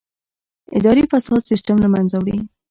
[0.77, 2.37] اداري فساد سیستم له منځه وړي.